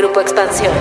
[0.00, 0.72] Grupo Expansión.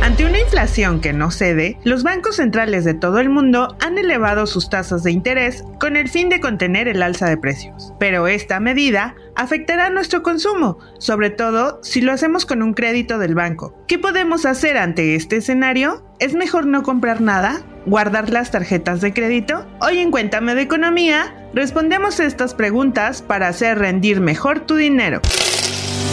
[0.00, 4.46] Ante una inflación que no cede, los bancos centrales de todo el mundo han elevado
[4.46, 7.92] sus tasas de interés con el fin de contener el alza de precios.
[8.00, 13.34] Pero esta medida afectará nuestro consumo, sobre todo si lo hacemos con un crédito del
[13.34, 13.74] banco.
[13.86, 16.02] ¿Qué podemos hacer ante este escenario?
[16.18, 17.60] ¿Es mejor no comprar nada?
[17.84, 19.66] ¿Guardar las tarjetas de crédito?
[19.82, 25.20] Hoy en Cuéntame de Economía respondemos estas preguntas para hacer rendir mejor tu dinero.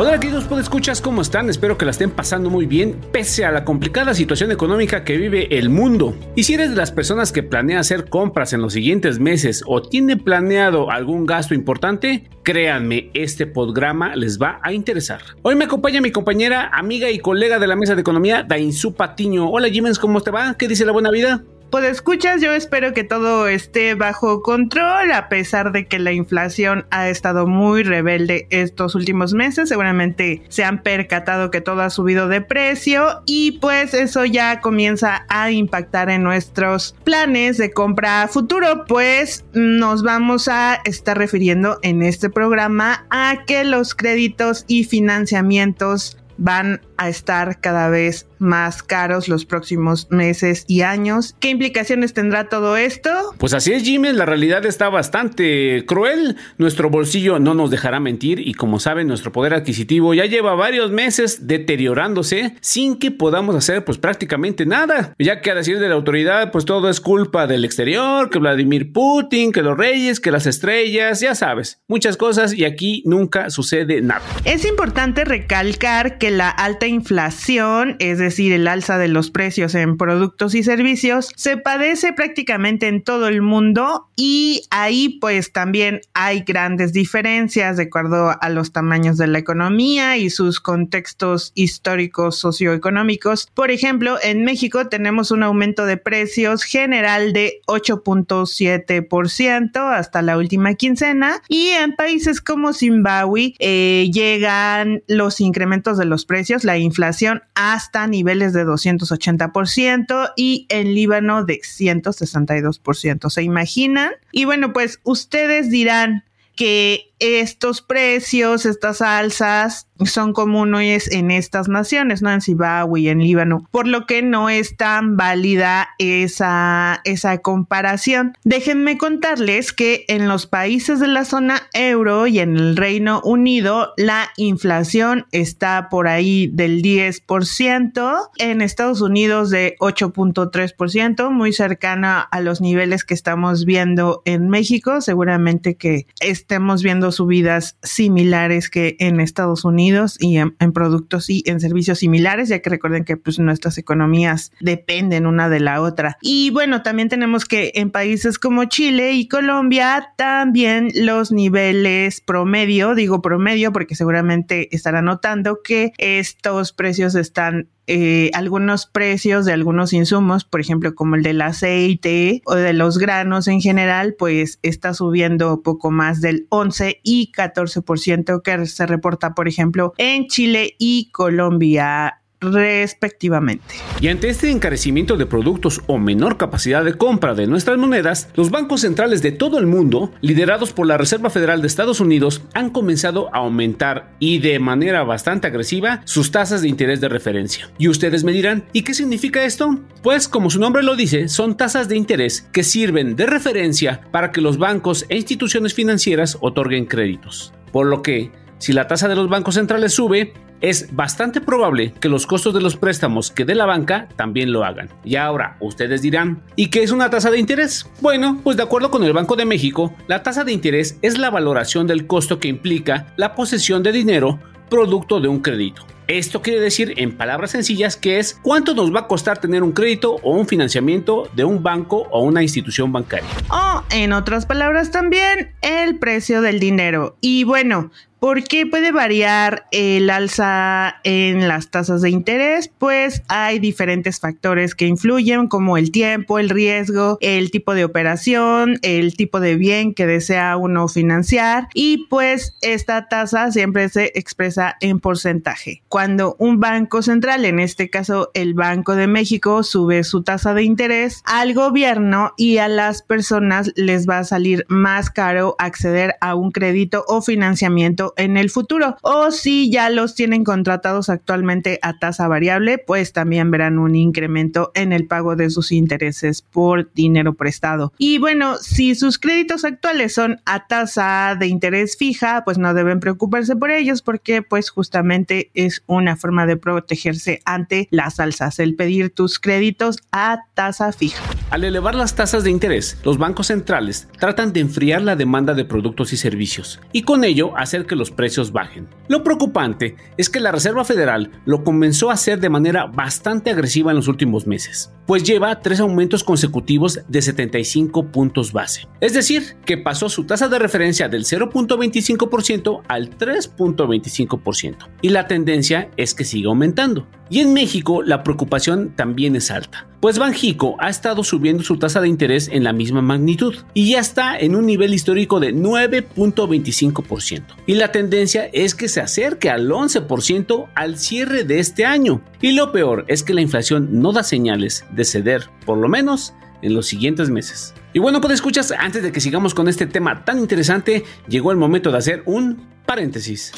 [0.00, 1.50] Hola queridos escuchas ¿cómo están?
[1.50, 5.58] Espero que la estén pasando muy bien pese a la complicada situación económica que vive
[5.58, 6.14] el mundo.
[6.36, 9.82] Y si eres de las personas que planea hacer compras en los siguientes meses o
[9.82, 15.20] tiene planeado algún gasto importante, créanme, este programa les va a interesar.
[15.42, 19.50] Hoy me acompaña mi compañera, amiga y colega de la mesa de economía, Dainzú Patiño.
[19.50, 20.54] Hola Jimens, ¿cómo te va?
[20.56, 21.42] ¿Qué dice la buena vida?
[21.70, 26.86] Pues escuchas, yo espero que todo esté bajo control, a pesar de que la inflación
[26.90, 29.68] ha estado muy rebelde estos últimos meses.
[29.68, 35.26] Seguramente se han percatado que todo ha subido de precio y pues eso ya comienza
[35.28, 38.86] a impactar en nuestros planes de compra futuro.
[38.86, 46.16] Pues nos vamos a estar refiriendo en este programa a que los créditos y financiamientos
[46.38, 51.34] van a estar cada vez más caros los próximos meses y años.
[51.40, 53.10] ¿Qué implicaciones tendrá todo esto?
[53.38, 56.36] Pues así es, Jimmy, la realidad está bastante cruel.
[56.56, 60.90] Nuestro bolsillo no nos dejará mentir y como saben, nuestro poder adquisitivo ya lleva varios
[60.90, 65.14] meses deteriorándose sin que podamos hacer pues prácticamente nada.
[65.18, 68.92] Ya que a decir de la autoridad, pues todo es culpa del exterior, que Vladimir
[68.92, 74.00] Putin, que los reyes, que las estrellas, ya sabes, muchas cosas y aquí nunca sucede
[74.00, 74.22] nada.
[74.44, 79.96] Es importante recalcar que la alta inflación, es decir, el alza de los precios en
[79.96, 86.40] productos y servicios, se padece prácticamente en todo el mundo y ahí pues también hay
[86.40, 93.48] grandes diferencias de acuerdo a los tamaños de la economía y sus contextos históricos socioeconómicos.
[93.54, 100.74] Por ejemplo, en México tenemos un aumento de precios general de 8.7% hasta la última
[100.74, 107.42] quincena y en países como Zimbabue eh, llegan los incrementos de los precios, la inflación
[107.54, 113.30] hasta niveles de 280% y en Líbano de 162%.
[113.30, 114.12] ¿Se imaginan?
[114.32, 116.24] Y bueno, pues ustedes dirán
[116.56, 122.30] que estos precios, estas alzas son comunes en estas naciones, ¿no?
[122.30, 128.36] En Zimbabue y en Líbano, por lo que no es tan válida esa, esa comparación.
[128.44, 133.92] Déjenme contarles que en los países de la zona euro y en el Reino Unido
[133.96, 142.40] la inflación está por ahí del 10%, en Estados Unidos de 8.3%, muy cercana a
[142.40, 149.20] los niveles que estamos viendo en México, seguramente que estemos viendo subidas similares que en
[149.20, 149.87] Estados Unidos
[150.18, 155.26] y en, productos y en servicios similares, ya que recuerden que pues nuestras economías dependen
[155.26, 156.16] una de la otra.
[156.20, 162.94] Y bueno, también tenemos que en países como Chile y Colombia también los niveles promedio,
[162.94, 169.94] digo promedio porque seguramente estarán notando que estos precios están eh, algunos precios de algunos
[169.94, 174.92] insumos, por ejemplo, como el del aceite o de los granos en general, pues está
[174.92, 181.10] subiendo poco más del 11 y 14% que se reporta, por ejemplo, en Chile y
[181.12, 183.74] Colombia respectivamente.
[184.00, 188.50] Y ante este encarecimiento de productos o menor capacidad de compra de nuestras monedas, los
[188.50, 192.70] bancos centrales de todo el mundo, liderados por la Reserva Federal de Estados Unidos, han
[192.70, 197.70] comenzado a aumentar y de manera bastante agresiva sus tasas de interés de referencia.
[197.78, 199.78] Y ustedes me dirán, ¿y qué significa esto?
[200.02, 204.32] Pues como su nombre lo dice, son tasas de interés que sirven de referencia para
[204.32, 207.52] que los bancos e instituciones financieras otorguen créditos.
[207.72, 212.08] Por lo que, si la tasa de los bancos centrales sube, es bastante probable que
[212.08, 214.88] los costos de los préstamos que dé la banca también lo hagan.
[215.04, 217.86] Y ahora, ustedes dirán, ¿y qué es una tasa de interés?
[218.00, 221.30] Bueno, pues de acuerdo con el Banco de México, la tasa de interés es la
[221.30, 224.38] valoración del costo que implica la posesión de dinero
[224.68, 225.86] producto de un crédito.
[226.08, 229.72] Esto quiere decir, en palabras sencillas, que es cuánto nos va a costar tener un
[229.72, 233.28] crédito o un financiamiento de un banco o una institución bancaria.
[233.50, 237.18] O, en otras palabras también, el precio del dinero.
[237.20, 242.66] Y bueno, ¿Por qué puede variar el alza en las tasas de interés?
[242.66, 248.80] Pues hay diferentes factores que influyen como el tiempo, el riesgo, el tipo de operación,
[248.82, 254.76] el tipo de bien que desea uno financiar y pues esta tasa siempre se expresa
[254.80, 255.82] en porcentaje.
[255.88, 260.64] Cuando un banco central, en este caso el Banco de México, sube su tasa de
[260.64, 266.34] interés al gobierno y a las personas les va a salir más caro acceder a
[266.34, 268.96] un crédito o financiamiento en el futuro.
[269.02, 274.70] O si ya los tienen contratados actualmente a tasa variable, pues también verán un incremento
[274.74, 277.92] en el pago de sus intereses por dinero prestado.
[277.98, 283.00] Y bueno, si sus créditos actuales son a tasa de interés fija, pues no deben
[283.00, 288.74] preocuparse por ellos porque pues justamente es una forma de protegerse ante las alzas, el
[288.74, 291.22] pedir tus créditos a tasa fija.
[291.50, 295.64] Al elevar las tasas de interés, los bancos centrales tratan de enfriar la demanda de
[295.64, 298.88] productos y servicios y con ello hacer que los precios bajen.
[299.08, 303.90] Lo preocupante es que la Reserva Federal lo comenzó a hacer de manera bastante agresiva
[303.90, 308.86] en los últimos meses, pues lleva tres aumentos consecutivos de 75 puntos base.
[309.00, 314.88] Es decir, que pasó su tasa de referencia del 0.25% al 3.25%.
[315.02, 317.06] Y la tendencia es que siga aumentando.
[317.30, 322.00] Y en México la preocupación también es alta, pues Banjico ha estado subiendo su tasa
[322.00, 327.42] de interés en la misma magnitud y ya está en un nivel histórico de 9.25%.
[327.66, 332.22] Y la tendencia es que se acerque al 11% al cierre de este año.
[332.40, 336.34] Y lo peor es que la inflación no da señales de ceder, por lo menos
[336.62, 337.74] en los siguientes meses.
[337.92, 341.58] Y bueno, pues escuchas, antes de que sigamos con este tema tan interesante, llegó el
[341.58, 343.52] momento de hacer un paréntesis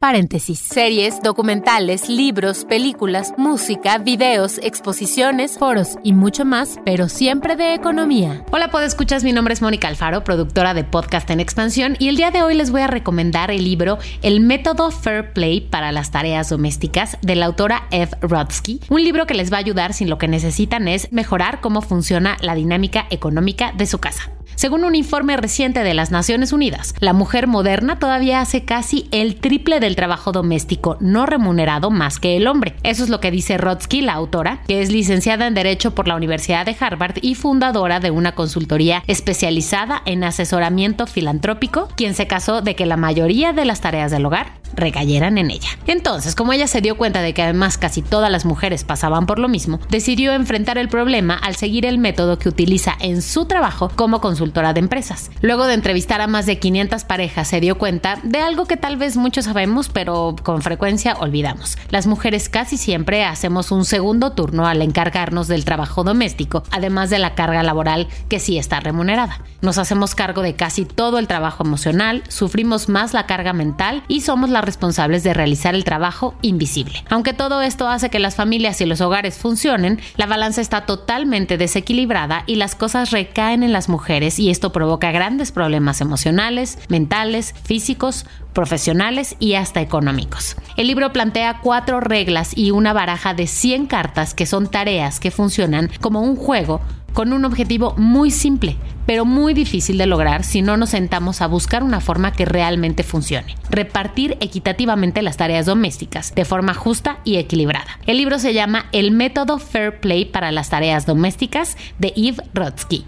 [0.00, 7.74] paréntesis, series, documentales, libros, películas, música, videos, exposiciones, foros y mucho más, pero siempre de
[7.74, 8.42] economía.
[8.50, 12.30] Hola, escuchas, mi nombre es Mónica Alfaro, productora de Podcast en Expansión, y el día
[12.30, 16.48] de hoy les voy a recomendar el libro El método Fair Play para las tareas
[16.48, 20.16] domésticas de la autora Eve Rodsky, un libro que les va a ayudar si lo
[20.16, 24.32] que necesitan es mejorar cómo funciona la dinámica económica de su casa.
[24.54, 29.36] Según un informe reciente de las Naciones Unidas, la mujer moderna todavía hace casi el
[29.36, 32.74] triple del trabajo doméstico no remunerado más que el hombre.
[32.82, 36.16] Eso es lo que dice Rodsky, la autora, que es licenciada en Derecho por la
[36.16, 42.60] Universidad de Harvard y fundadora de una consultoría especializada en asesoramiento filantrópico, quien se casó
[42.60, 45.70] de que la mayoría de las tareas del hogar recayeran en ella.
[45.86, 49.38] Entonces, como ella se dio cuenta de que además casi todas las mujeres pasaban por
[49.38, 53.90] lo mismo, decidió enfrentar el problema al seguir el método que utiliza en su trabajo
[53.94, 55.30] como consultora de empresas.
[55.42, 58.96] Luego de entrevistar a más de 500 parejas, se dio cuenta de algo que tal
[58.96, 61.76] vez muchos sabemos, pero con frecuencia olvidamos.
[61.90, 67.18] Las mujeres casi siempre hacemos un segundo turno al encargarnos del trabajo doméstico, además de
[67.18, 69.42] la carga laboral que sí está remunerada.
[69.60, 74.22] Nos hacemos cargo de casi todo el trabajo emocional, sufrimos más la carga mental y
[74.22, 77.04] somos las responsables de realizar el trabajo invisible.
[77.10, 81.58] Aunque todo esto hace que las familias y los hogares funcionen, la balanza está totalmente
[81.58, 87.54] desequilibrada y las cosas recaen en las mujeres y esto provoca grandes problemas emocionales, mentales,
[87.64, 90.56] físicos, profesionales y hasta económicos.
[90.76, 95.30] El libro plantea cuatro reglas y una baraja de 100 cartas que son tareas que
[95.30, 96.80] funcionan como un juego
[97.12, 101.46] con un objetivo muy simple, pero muy difícil de lograr si no nos sentamos a
[101.46, 103.56] buscar una forma que realmente funcione.
[103.68, 107.98] Repartir equitativamente las tareas domésticas de forma justa y equilibrada.
[108.06, 113.04] El libro se llama El método Fair Play para las tareas domésticas de Eve Rodsky.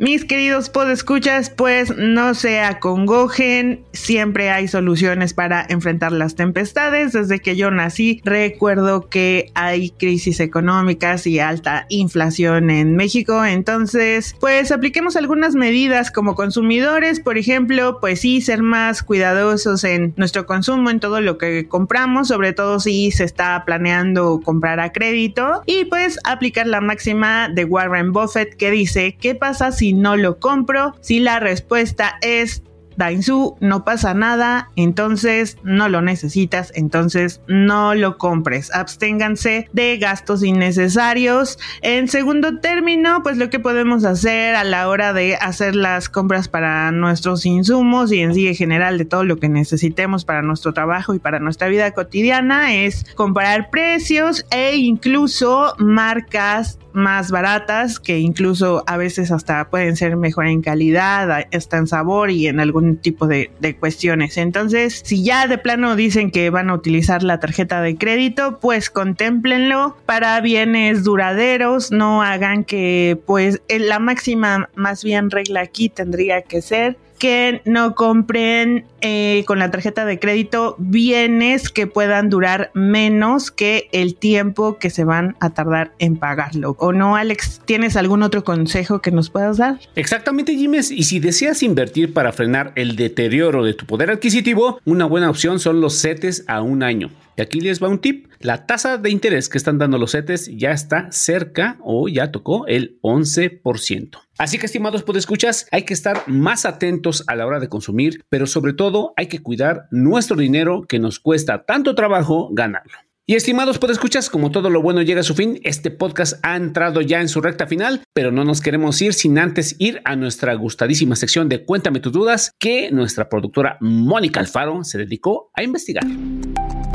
[0.00, 7.12] Mis queridos podescuchas, pues no se acongojen, siempre hay soluciones para enfrentar las tempestades.
[7.12, 13.44] Desde que yo nací, recuerdo que hay crisis económicas y alta inflación en México.
[13.44, 20.12] Entonces, pues apliquemos algunas medidas como consumidores, por ejemplo, pues sí, ser más cuidadosos en
[20.16, 24.90] nuestro consumo, en todo lo que compramos, sobre todo si se está planeando comprar a
[24.90, 25.62] crédito.
[25.66, 30.38] Y pues aplicar la máxima de Warren Buffett que dice, ¿qué pasa si no lo
[30.38, 30.94] compro?
[31.00, 32.62] Si la respuesta es
[32.96, 38.74] Dainzú, no pasa nada, entonces no lo necesitas, entonces no lo compres.
[38.74, 41.58] Absténganse de gastos innecesarios.
[41.82, 46.48] En segundo término, pues lo que podemos hacer a la hora de hacer las compras
[46.48, 50.72] para nuestros insumos y en sí en general de todo lo que necesitemos para nuestro
[50.72, 58.18] trabajo y para nuestra vida cotidiana es comparar precios e incluso marcas más baratas que
[58.18, 62.96] incluso a veces hasta pueden ser mejor en calidad, hasta en sabor y en algún
[62.96, 64.36] tipo de, cuestiones.
[64.36, 68.88] Entonces, si ya de plano dicen que van a utilizar la tarjeta de crédito, pues
[68.88, 76.42] contémplenlo para bienes duraderos, no hagan que pues la máxima más bien regla aquí tendría
[76.42, 82.70] que ser que no compren eh, con la tarjeta de crédito bienes que puedan durar
[82.74, 86.76] menos que el tiempo que se van a tardar en pagarlo.
[86.78, 87.60] ¿O no, Alex?
[87.64, 89.78] ¿Tienes algún otro consejo que nos puedas dar?
[89.94, 90.90] Exactamente, Jiménez.
[90.90, 95.60] Y si deseas invertir para frenar el deterioro de tu poder adquisitivo, una buena opción
[95.60, 97.10] son los CETES a un año.
[97.36, 98.28] Y aquí les va un tip.
[98.44, 102.66] La tasa de interés que están dando los CETES ya está cerca o ya tocó
[102.66, 104.18] el 11%.
[104.36, 108.46] Así que, estimados podescuchas, hay que estar más atentos a la hora de consumir, pero
[108.46, 112.98] sobre todo hay que cuidar nuestro dinero que nos cuesta tanto trabajo ganarlo.
[113.26, 117.00] Y estimados podescuchas, como todo lo bueno llega a su fin, este podcast ha entrado
[117.00, 120.52] ya en su recta final, pero no nos queremos ir sin antes ir a nuestra
[120.52, 126.04] gustadísima sección de Cuéntame tus dudas que nuestra productora Mónica Alfaro se dedicó a investigar.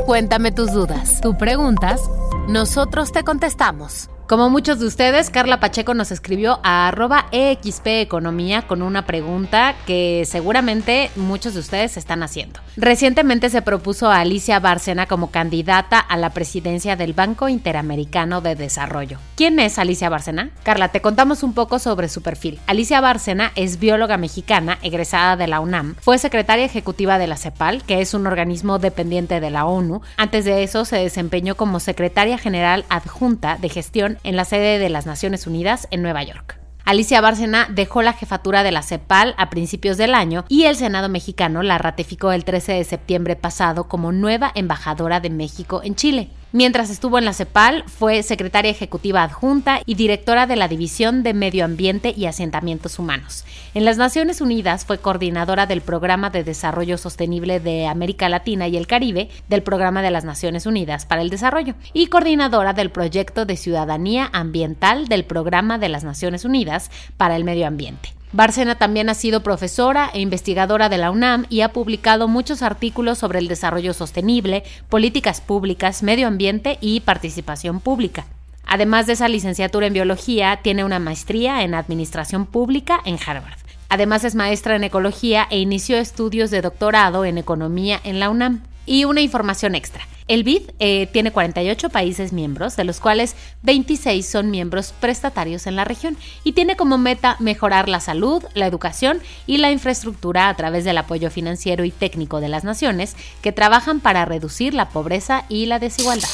[0.06, 1.20] Cuéntame tus dudas.
[1.20, 2.00] Tú preguntas,
[2.48, 4.08] nosotros te contestamos.
[4.30, 10.22] Como muchos de ustedes, Carla Pacheco nos escribió a arroba Economía con una pregunta que
[10.24, 12.60] seguramente muchos de ustedes están haciendo.
[12.76, 18.54] Recientemente se propuso a Alicia Bárcena como candidata a la presidencia del Banco Interamericano de
[18.54, 19.18] Desarrollo.
[19.34, 20.50] ¿Quién es Alicia Bárcena?
[20.62, 22.60] Carla, te contamos un poco sobre su perfil.
[22.68, 25.96] Alicia Bárcena es bióloga mexicana, egresada de la UNAM.
[26.00, 30.02] Fue secretaria ejecutiva de la CEPAL, que es un organismo dependiente de la ONU.
[30.16, 34.88] Antes de eso se desempeñó como secretaria general adjunta de gestión en la sede de
[34.88, 36.60] las Naciones Unidas en Nueva York.
[36.84, 41.08] Alicia Bárcena dejó la jefatura de la CEPAL a principios del año y el Senado
[41.08, 46.30] mexicano la ratificó el 13 de septiembre pasado como nueva embajadora de México en Chile.
[46.52, 51.32] Mientras estuvo en la CEPAL, fue secretaria ejecutiva adjunta y directora de la División de
[51.32, 53.44] Medio Ambiente y Asentamientos Humanos.
[53.72, 58.76] En las Naciones Unidas fue coordinadora del Programa de Desarrollo Sostenible de América Latina y
[58.76, 63.44] el Caribe del Programa de las Naciones Unidas para el Desarrollo y coordinadora del Proyecto
[63.44, 68.19] de Ciudadanía Ambiental del Programa de las Naciones Unidas para el Medio Ambiente.
[68.32, 73.18] Bárcena también ha sido profesora e investigadora de la UNAM y ha publicado muchos artículos
[73.18, 78.26] sobre el desarrollo sostenible, políticas públicas, medio ambiente y participación pública.
[78.66, 83.58] Además de esa licenciatura en biología, tiene una maestría en administración pública en Harvard.
[83.88, 88.62] Además es maestra en ecología e inició estudios de doctorado en economía en la UNAM.
[88.86, 90.06] Y una información extra.
[90.30, 95.74] El BID eh, tiene 48 países miembros, de los cuales 26 son miembros prestatarios en
[95.74, 100.54] la región y tiene como meta mejorar la salud, la educación y la infraestructura a
[100.54, 105.46] través del apoyo financiero y técnico de las naciones que trabajan para reducir la pobreza
[105.48, 106.28] y la desigualdad.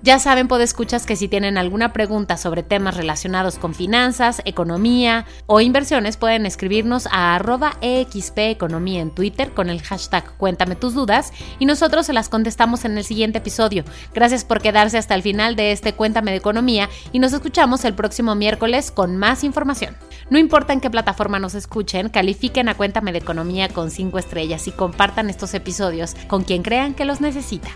[0.00, 5.60] Ya saben, podescuchas que si tienen alguna pregunta sobre temas relacionados con finanzas, economía o
[5.60, 11.66] inversiones, pueden escribirnos a arroba Economía en Twitter con el hashtag Cuéntame tus dudas y
[11.66, 13.84] nosotros se las contestamos en el siguiente episodio.
[14.14, 17.94] Gracias por quedarse hasta el final de este Cuéntame de Economía y nos escuchamos el
[17.94, 19.96] próximo miércoles con más información.
[20.30, 24.68] No importa en qué plataforma nos escuchen, califiquen a Cuéntame de Economía con 5 estrellas
[24.68, 27.70] y compartan estos episodios con quien crean que los necesita.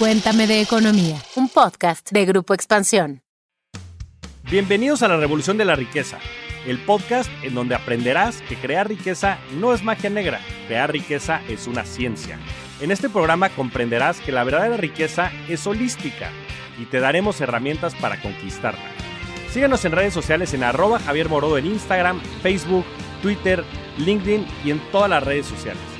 [0.00, 3.20] Cuéntame de Economía, un podcast de Grupo Expansión.
[4.50, 6.18] Bienvenidos a la Revolución de la Riqueza,
[6.66, 11.66] el podcast en donde aprenderás que crear riqueza no es magia negra, crear riqueza es
[11.66, 12.38] una ciencia.
[12.80, 16.30] En este programa comprenderás que la verdadera riqueza es holística
[16.80, 18.80] y te daremos herramientas para conquistarla.
[19.52, 22.86] Síguenos en redes sociales en arroba Javier Morodo en Instagram, Facebook,
[23.20, 23.62] Twitter,
[23.98, 25.99] LinkedIn y en todas las redes sociales.